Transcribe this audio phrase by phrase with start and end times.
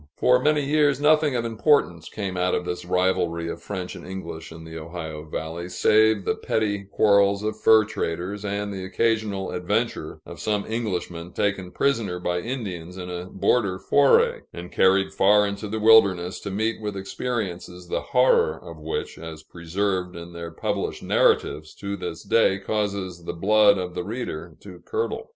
[0.17, 4.51] For many years, nothing of importance came out of this rivalry of French and English
[4.51, 10.19] in the Ohio Valley, save the petty quarrels of fur traders, and the occasional adventure
[10.25, 15.67] of some Englishman taken prisoner by Indians in a border foray, and carried far into
[15.67, 21.03] the wilderness to meet with experiences the horror of which, as preserved in their published
[21.03, 25.29] narratives, to this day causes the blood of the reader to curdle.